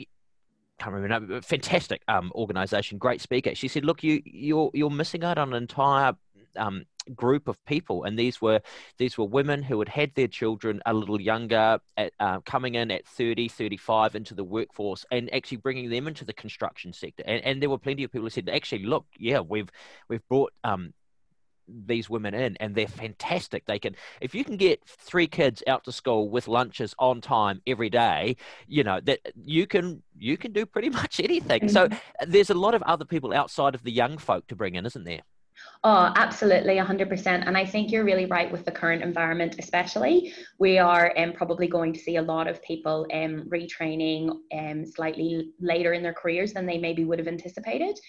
[0.79, 1.41] can't remember.
[1.41, 3.53] Fantastic um, organization, great speaker.
[3.53, 6.13] She said, "Look, you you're you're missing out on an entire
[6.57, 8.61] um, group of people, and these were
[8.97, 12.91] these were women who had had their children a little younger, at, uh, coming in
[12.91, 17.23] at 30, 35 into the workforce, and actually bringing them into the construction sector.
[17.25, 19.69] And, and there were plenty of people who said, actually, look, yeah, we've
[20.09, 20.93] we've brought um,
[21.85, 25.83] these women in and they're fantastic they can if you can get three kids out
[25.83, 28.35] to school with lunches on time every day
[28.67, 32.31] you know that you can you can do pretty much anything so mm-hmm.
[32.31, 35.03] there's a lot of other people outside of the young folk to bring in isn't
[35.03, 35.21] there
[35.83, 37.25] Oh, absolutely, 100%.
[37.47, 40.33] And I think you're really right with the current environment, especially.
[40.59, 45.51] We are um, probably going to see a lot of people um, retraining um, slightly
[45.59, 47.99] later in their careers than they maybe would have anticipated.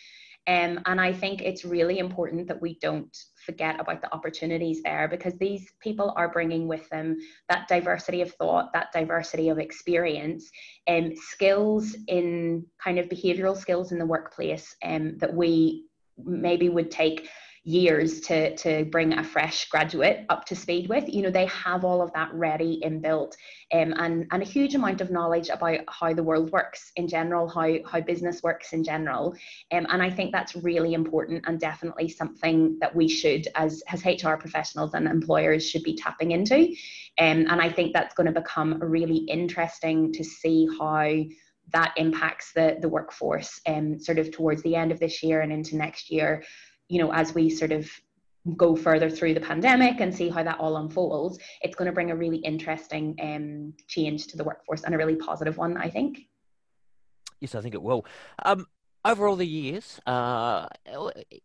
[0.46, 5.09] Um, and I think it's really important that we don't forget about the opportunities there
[5.09, 7.16] because these people are bringing with them
[7.48, 10.50] that diversity of thought, that diversity of experience,
[10.87, 15.87] and um, skills in kind of behavioral skills in the workplace um, that we
[16.24, 17.28] maybe would take
[17.64, 21.05] years to to bring a fresh graduate up to speed with.
[21.09, 23.35] You know they have all of that ready inbuilt
[23.72, 27.48] um, and and a huge amount of knowledge about how the world works in general
[27.48, 29.37] how how business works in general.
[29.72, 34.05] Um, and i think that's really important and definitely something that we should as as
[34.05, 36.75] hr professionals and employers should be tapping into.
[37.18, 41.14] Um, and i think that's going to become really interesting to see how
[41.72, 45.53] that impacts the the workforce um, sort of towards the end of this year and
[45.53, 46.42] into next year
[46.92, 47.90] you know, as we sort of
[48.55, 52.11] go further through the pandemic and see how that all unfolds, it's going to bring
[52.11, 56.26] a really interesting um, change to the workforce and a really positive one, I think.
[57.40, 58.05] Yes, I think it will.
[58.44, 58.66] Um,
[59.07, 60.66] over all the years, uh,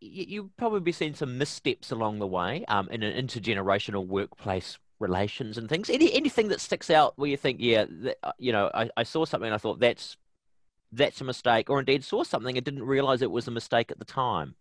[0.00, 5.56] you, have probably seen some missteps along the way um, in an intergenerational workplace relations
[5.56, 5.88] and things.
[5.88, 9.02] Any anything that sticks out where you think, yeah, that, uh, you know, I, I
[9.02, 10.18] saw something and I thought that's
[10.92, 13.98] that's a mistake, or indeed saw something and didn't realize it was a mistake at
[13.98, 14.54] the time.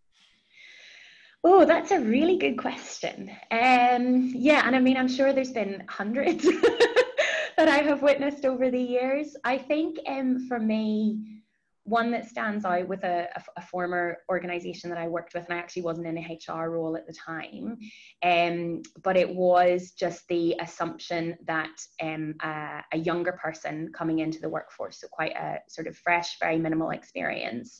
[1.49, 3.31] Oh, that's a really good question.
[3.51, 6.43] Um, yeah, and I mean, I'm sure there's been hundreds
[7.57, 9.37] that I have witnessed over the years.
[9.45, 11.39] I think um, for me,
[11.85, 15.53] one that stands out with a, a, a, former organization that I worked with, and
[15.53, 17.77] I actually wasn't in a HR role at the time,
[18.23, 24.41] um, but it was just the assumption that um, a, a, younger person coming into
[24.41, 27.79] the workforce, so quite a sort of fresh, very minimal experience,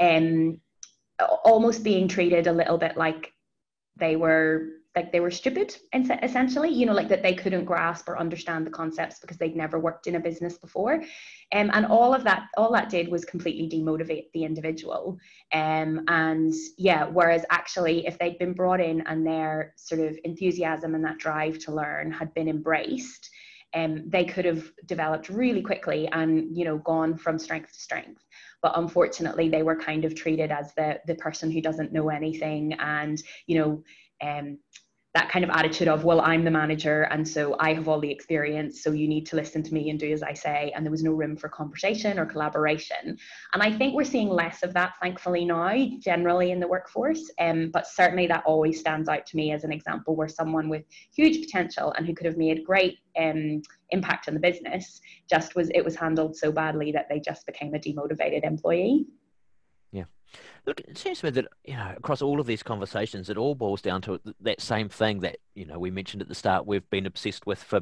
[0.00, 0.58] um,
[1.44, 3.32] almost being treated a little bit like
[3.96, 5.76] they were like they were stupid
[6.22, 9.78] essentially you know like that they couldn't grasp or understand the concepts because they'd never
[9.78, 10.94] worked in a business before.
[11.52, 15.18] Um, and all of that all that did was completely demotivate the individual.
[15.52, 20.94] Um, and yeah whereas actually if they'd been brought in and their sort of enthusiasm
[20.94, 23.30] and that drive to learn had been embraced
[23.74, 28.22] um, they could have developed really quickly and you know gone from strength to strength
[28.64, 32.72] but unfortunately they were kind of treated as the the person who doesn't know anything.
[32.80, 33.84] And you know
[34.26, 34.58] um,
[35.12, 38.10] that kind of attitude of well i'm the manager and so i have all the
[38.10, 40.72] experience so you need to listen to me and do as i say.
[40.74, 43.16] And there was no room for conversation or collaboration.
[43.52, 47.30] And i think we're seeing less of that thankfully now generally in the workforce.
[47.38, 50.84] Um, but certainly that always stands out to me as an example where someone with
[51.14, 53.62] huge potential and who could have made great um,
[53.94, 57.72] impact on the business just was it was handled so badly that they just became
[57.74, 59.06] a demotivated employee
[59.92, 60.04] Yeah.
[60.66, 63.54] Look, it seems to me that you know across all of these conversations, it all
[63.54, 66.66] boils down to that same thing that you know we mentioned at the start.
[66.66, 67.80] We've been obsessed with for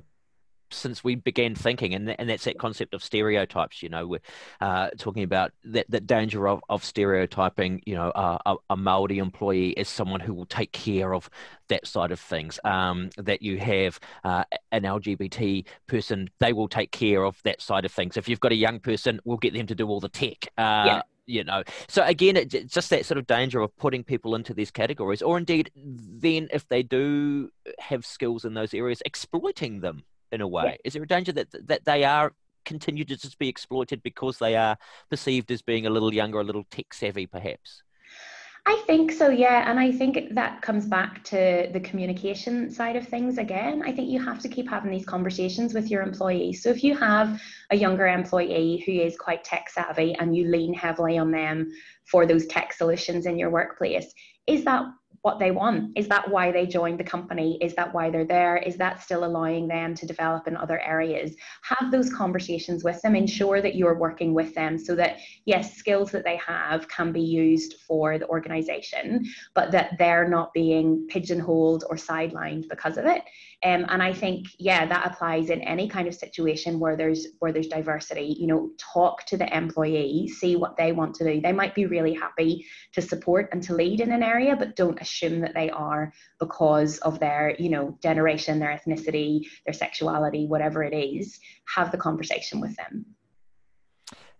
[0.72, 3.82] since we began thinking, and and that's that concept of stereotypes.
[3.82, 4.20] You know, we're
[4.60, 7.82] uh, talking about that, that danger of, of stereotyping.
[7.86, 11.28] You know, uh, a, a Maori employee as someone who will take care of
[11.68, 12.58] that side of things.
[12.64, 17.84] Um, that you have uh, an LGBT person, they will take care of that side
[17.84, 18.16] of things.
[18.16, 20.48] If you've got a young person, we'll get them to do all the tech.
[20.58, 24.34] Uh, yeah you know so again it's just that sort of danger of putting people
[24.34, 29.80] into these categories or indeed then if they do have skills in those areas exploiting
[29.80, 30.76] them in a way yeah.
[30.84, 32.32] is there a danger that that they are
[32.64, 34.76] continue to just be exploited because they are
[35.10, 37.82] perceived as being a little younger a little tech savvy perhaps
[38.64, 39.68] I think so, yeah.
[39.68, 43.82] And I think that comes back to the communication side of things again.
[43.84, 46.62] I think you have to keep having these conversations with your employees.
[46.62, 50.74] So if you have a younger employee who is quite tech savvy and you lean
[50.74, 51.72] heavily on them
[52.08, 54.14] for those tech solutions in your workplace,
[54.46, 54.84] is that
[55.22, 55.96] what they want?
[55.96, 57.56] Is that why they joined the company?
[57.60, 58.56] Is that why they're there?
[58.56, 61.34] Is that still allowing them to develop in other areas?
[61.62, 63.14] Have those conversations with them.
[63.14, 67.20] Ensure that you're working with them so that, yes, skills that they have can be
[67.20, 73.22] used for the organization, but that they're not being pigeonholed or sidelined because of it.
[73.64, 77.52] Um, and I think, yeah, that applies in any kind of situation where there's where
[77.52, 78.36] there's diversity.
[78.36, 81.40] You know, talk to the employee, see what they want to do.
[81.40, 85.00] They might be really happy to support and to lead in an area, but don't
[85.12, 90.82] assume that they are because of their, you know, generation, their ethnicity, their sexuality, whatever
[90.82, 91.38] it is.
[91.74, 93.06] Have the conversation with them.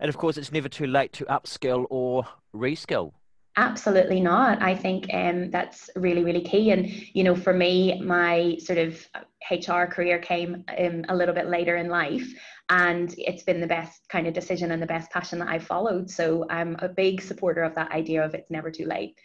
[0.01, 3.13] And of course, it's never too late to upskill or reskill.
[3.57, 4.63] Absolutely not.
[4.63, 6.71] I think um, that's really, really key.
[6.71, 9.07] And, you know, for me, my sort of
[9.51, 12.27] HR career came um, a little bit later in life,
[12.71, 16.09] and it's been the best kind of decision and the best passion that I've followed.
[16.11, 19.17] So I'm a big supporter of that idea of it's never too late.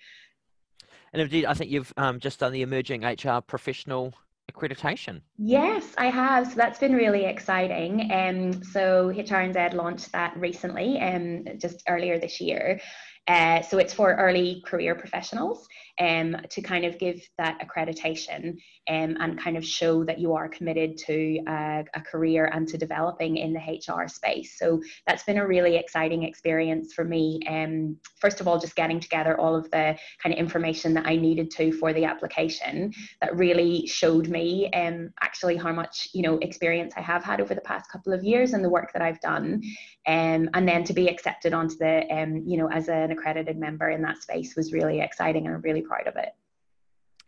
[1.14, 4.14] And indeed, I think you've um, just done the emerging HR professional
[4.52, 5.22] accreditation.
[5.38, 6.48] Yes, I have.
[6.48, 8.12] So that's been really exciting.
[8.12, 12.80] Um, so HRNZ launched that recently, um, just earlier this year.
[13.28, 15.68] Uh, so it's for early career professionals
[16.00, 18.58] um, to kind of give that accreditation
[18.90, 22.78] um, and kind of show that you are committed to uh, a career and to
[22.78, 24.58] developing in the HR space.
[24.58, 27.42] So that's been a really exciting experience for me.
[27.48, 31.16] Um, first of all, just getting together all of the kind of information that I
[31.16, 36.38] needed to for the application that really showed me um, actually how much you know
[36.38, 39.20] experience I have had over the past couple of years and the work that I've
[39.22, 39.62] done,
[40.08, 43.90] um, and then to be accepted onto the um, you know as an accredited member
[43.90, 46.30] in that space was really exciting and I'm really proud of it.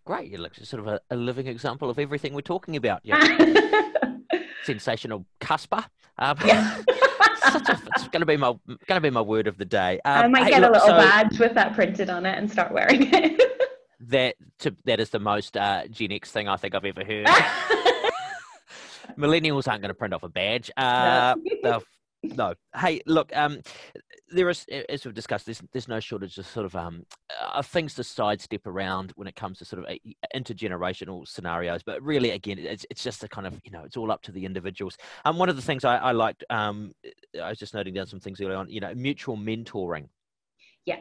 [0.06, 0.32] Great.
[0.32, 3.02] You look sort of a, a living example of everything we're talking about.
[3.04, 3.20] Yeah.
[4.64, 5.86] Sensational Casper.
[6.18, 6.82] Um, yeah.
[7.44, 10.00] a, it's going to be my going to be my word of the day.
[10.06, 12.38] Um, I might hey, get look, a little so, badge with that printed on it
[12.38, 13.42] and start wearing it.
[14.02, 17.28] that to, that is the most uh, Gen X thing I think I've ever heard.
[19.18, 20.72] Millennials aren't going to print off a badge.
[20.78, 21.56] Uh, no.
[21.64, 21.84] they'll
[22.24, 22.54] no.
[22.76, 23.62] Hey, look, um,
[24.30, 27.06] there is, as we've discussed, there's, there's no shortage of sort of um,
[27.42, 29.98] uh, things to sidestep around when it comes to sort of
[30.36, 31.82] intergenerational scenarios.
[31.84, 34.32] But really, again, it's, it's just a kind of, you know, it's all up to
[34.32, 34.98] the individuals.
[35.26, 36.92] And um, one of the things I, I liked, um,
[37.42, 40.10] I was just noting down some things early on, you know, mutual mentoring.
[40.86, 40.98] Yeah,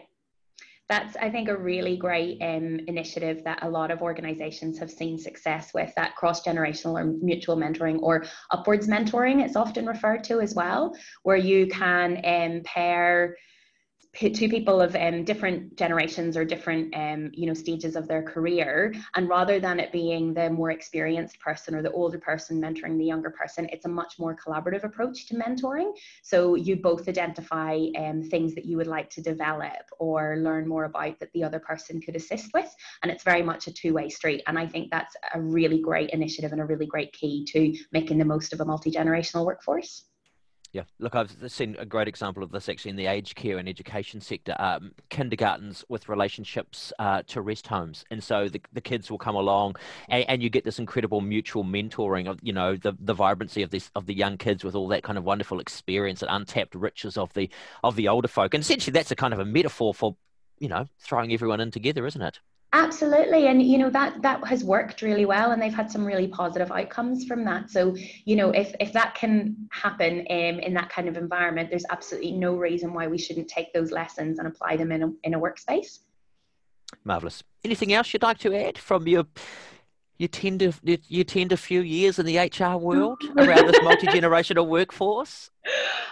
[0.89, 5.19] that's i think a really great um, initiative that a lot of organizations have seen
[5.19, 10.41] success with that cross generational or mutual mentoring or upwards mentoring it's often referred to
[10.41, 13.37] as well where you can um, pair
[14.15, 18.95] two people of um, different generations or different um, you know stages of their career
[19.15, 23.05] and rather than it being the more experienced person or the older person mentoring the
[23.05, 25.93] younger person it's a much more collaborative approach to mentoring.
[26.23, 30.85] So you both identify um, things that you would like to develop or learn more
[30.85, 34.43] about that the other person could assist with and it's very much a two-way street
[34.47, 38.19] and i think that's a really great initiative and a really great key to making
[38.19, 40.05] the most of a multi-generational workforce
[40.73, 43.69] yeah, look, I've seen a great example of this actually in the aged care and
[43.69, 44.55] education sector.
[44.59, 49.35] Um, kindergartens with relationships uh, to rest homes, and so the, the kids will come
[49.35, 49.77] along,
[50.09, 53.71] and, and, you get this incredible mutual mentoring of you know the the vibrancy of
[53.71, 57.17] this of the young kids with all that kind of wonderful experience and untapped riches
[57.17, 57.49] of the
[57.83, 58.53] of the older folk.
[58.53, 60.17] And essentially, that's a kind of a metaphor for
[60.59, 62.41] you know throwing everyone in together, isn't it?
[62.75, 66.29] Absolutely, and you know that that has worked really well, and they've had some really
[66.29, 67.71] positive outcomes from that.
[67.71, 67.97] So
[68.27, 72.33] you know, if if that can happen um, in that kind of environment, there's absolutely
[72.33, 75.41] no reason why we shouldn't take those lessons and apply them in a in a
[75.41, 76.01] workspace.
[77.05, 77.43] Marvelous.
[77.65, 79.25] Anything else you'd like to add from your
[80.19, 84.07] you tend to you tend a few years in the HR world around this multi
[84.09, 85.51] generational workforce.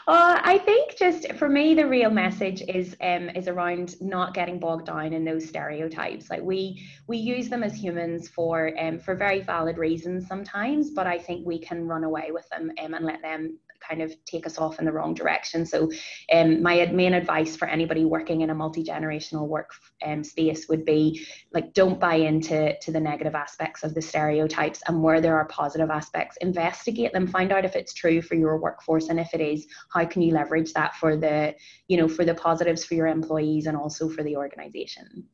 [0.08, 4.60] Uh, I think just for me, the real message is um, is around not getting
[4.60, 6.30] bogged down in those stereotypes.
[6.30, 11.08] Like we we use them as humans for um, for very valid reasons sometimes, but
[11.08, 14.46] I think we can run away with them um, and let them kind of take
[14.46, 15.66] us off in the wrong direction.
[15.66, 15.90] So,
[16.32, 19.70] um, my main advice for anybody working in a multi generational work
[20.04, 24.82] um, space would be like, don't buy into to the negative aspects of the stereotypes,
[24.86, 28.58] and where there are positive aspects, investigate them, find out if it's true for your
[28.58, 31.54] workforce, and if it is, how can you leverage that for the
[31.88, 35.24] you know for the positives for your employees and also for the organization.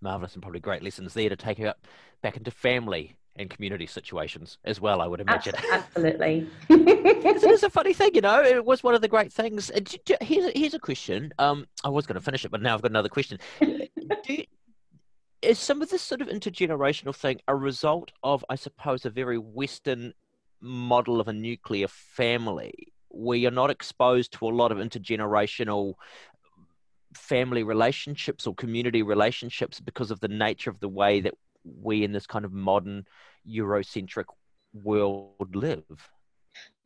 [0.00, 1.86] Marvelous and probably great lessons there to take you up
[2.22, 5.54] back into family and community situations as well, I would imagine.
[5.72, 6.48] Absolutely.
[6.68, 8.42] it is a funny thing, you know.
[8.42, 9.70] It was one of the great things.
[10.20, 11.32] Here's a, here's a question.
[11.38, 13.38] Um, I was going to finish it, but now I've got another question.
[14.26, 14.44] You,
[15.44, 19.38] is some of this sort of intergenerational thing a result of, I suppose, a very
[19.38, 20.14] Western
[20.60, 25.94] model of a nuclear family where you're not exposed to a lot of intergenerational
[27.14, 31.34] family relationships or community relationships because of the nature of the way that
[31.64, 33.04] we in this kind of modern
[33.48, 34.26] Eurocentric
[34.72, 35.84] world live?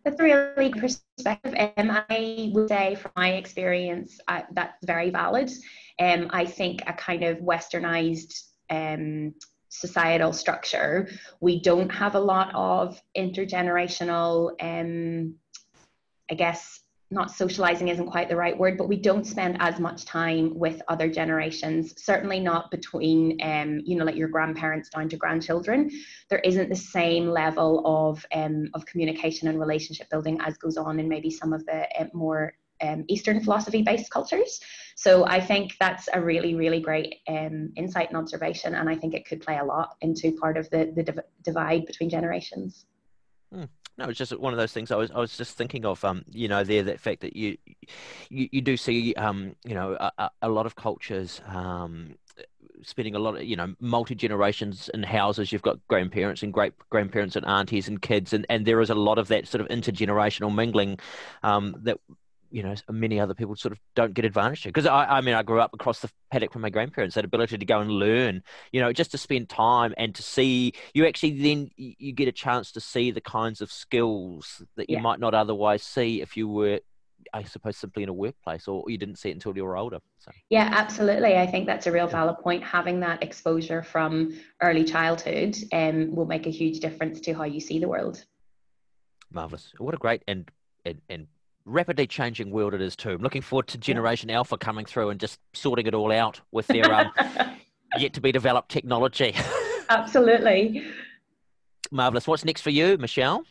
[0.05, 1.55] That's a really good perspective.
[1.77, 4.19] Um, I would say, from my experience,
[4.53, 5.51] that's very valid.
[5.99, 8.33] Um, I think a kind of westernized
[8.71, 9.35] um,
[9.69, 11.09] societal structure,
[11.41, 15.35] we don't have a lot of intergenerational, um,
[16.31, 16.81] I guess,
[17.11, 20.83] not socializing isn't quite the right word, but we don't spend as much time with
[20.89, 21.95] other generations.
[21.97, 25.91] Certainly not between, um, you know, like your grandparents down to grandchildren.
[26.29, 31.01] There isn't the same level of um, of communication and relationship building as goes on
[31.01, 32.53] in maybe some of the uh, more
[32.83, 34.61] um, Eastern philosophy based cultures.
[34.95, 39.15] So I think that's a really, really great um, insight and observation, and I think
[39.15, 42.85] it could play a lot into part of the the div- divide between generations.
[43.53, 43.65] Hmm.
[43.97, 44.93] No, it's just one of those things.
[44.93, 47.57] I was I was just thinking of, um, you know, there that fact that you
[48.31, 52.15] you, you do see, um, you know, a, a lot of cultures, um,
[52.83, 55.51] spending a lot of you know multi generations in houses.
[55.53, 58.95] You've got grandparents and great grandparents and aunties and kids, and and there is a
[58.95, 60.99] lot of that sort of intergenerational mingling
[61.43, 61.99] um, that
[62.51, 65.35] you know many other people sort of don't get advantage to because I, I mean
[65.35, 68.43] I grew up across the paddock from my grandparents that ability to go and learn
[68.73, 72.33] you know just to spend time and to see you actually then you get a
[72.33, 75.03] chance to see the kinds of skills that you yeah.
[75.03, 76.81] might not otherwise see if you were
[77.33, 79.99] I suppose simply in a workplace or you didn't see it until you were older.
[80.19, 80.31] So.
[80.51, 81.37] Yeah, absolutely.
[81.37, 82.63] I think that's a real valid point.
[82.63, 87.61] Having that exposure from early childhood um, will make a huge difference to how you
[87.61, 88.25] see the world.
[89.31, 89.73] Marvelous.
[89.79, 90.49] What a great and,
[90.87, 91.27] and, and
[91.69, 93.11] rapidly changing world it is too.
[93.11, 96.67] I'm looking forward to Generation Alpha coming through and just sorting it all out with
[96.67, 97.13] their um,
[97.99, 99.35] yet to be developed technology.
[99.91, 100.85] Absolutely.
[101.91, 102.27] Marvelous.
[102.27, 103.45] What's next for you, Michelle?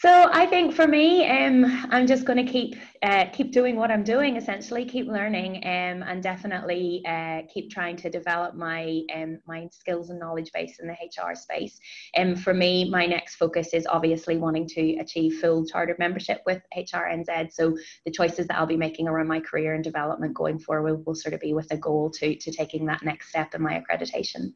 [0.00, 3.90] So I think for me, um, I'm just going to keep uh, keep doing what
[3.90, 4.36] I'm doing.
[4.36, 10.10] Essentially, keep learning, um, and definitely uh, keep trying to develop my um, my skills
[10.10, 11.80] and knowledge base in the HR space.
[12.14, 16.42] And um, for me, my next focus is obviously wanting to achieve full chartered membership
[16.46, 17.52] with HRNZ.
[17.52, 21.16] So the choices that I'll be making around my career and development going forward will
[21.16, 24.52] sort of be with a goal to to taking that next step in my accreditation.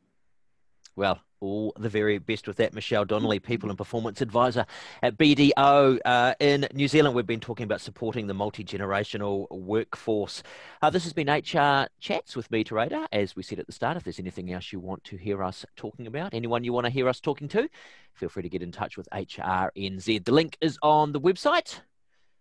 [0.95, 2.75] Well, all the very best with that.
[2.75, 4.67] Michelle Donnelly, People and Performance Advisor
[5.03, 7.15] at BDO uh, in New Zealand.
[7.15, 10.43] We've been talking about supporting the multi generational workforce.
[10.81, 13.09] Uh, this has been HR Chats with me, Te Radar.
[13.11, 15.65] As we said at the start, if there's anything else you want to hear us
[15.77, 17.69] talking about, anyone you want to hear us talking to,
[18.15, 20.25] feel free to get in touch with HRNZ.
[20.25, 21.81] The link is on the website.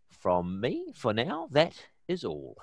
[0.10, 1.74] From me, for now, that
[2.08, 2.58] is all.